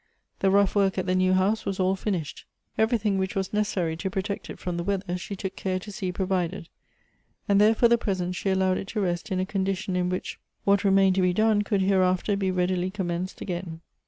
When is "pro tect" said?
4.09-4.49